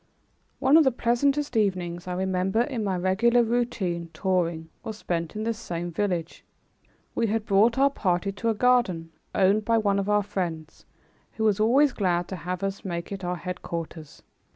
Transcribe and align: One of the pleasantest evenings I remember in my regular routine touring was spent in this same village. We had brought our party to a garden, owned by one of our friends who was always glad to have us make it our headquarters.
One 0.57 0.77
of 0.77 0.83
the 0.83 0.91
pleasantest 0.91 1.55
evenings 1.55 2.07
I 2.07 2.13
remember 2.13 2.61
in 2.61 2.83
my 2.83 2.97
regular 2.97 3.43
routine 3.43 4.09
touring 4.15 4.69
was 4.83 4.97
spent 4.97 5.35
in 5.35 5.43
this 5.43 5.59
same 5.59 5.91
village. 5.91 6.43
We 7.13 7.27
had 7.27 7.45
brought 7.45 7.77
our 7.77 7.91
party 7.91 8.31
to 8.31 8.49
a 8.49 8.55
garden, 8.55 9.11
owned 9.35 9.63
by 9.63 9.77
one 9.77 9.99
of 9.99 10.09
our 10.09 10.23
friends 10.23 10.85
who 11.33 11.43
was 11.43 11.59
always 11.59 11.91
glad 11.93 12.27
to 12.29 12.35
have 12.35 12.63
us 12.63 12.83
make 12.83 13.11
it 13.11 13.23
our 13.23 13.35
headquarters. 13.35 14.23